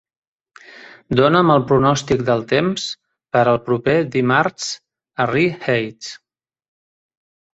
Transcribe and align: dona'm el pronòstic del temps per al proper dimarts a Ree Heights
dona'm 1.19 1.51
el 1.55 1.65
pronòstic 1.71 2.23
del 2.29 2.41
temps 2.53 2.87
per 3.37 3.43
al 3.51 3.61
proper 3.67 3.95
dimarts 4.15 4.69
a 5.25 5.27
Ree 5.35 5.53
Heights 5.67 6.11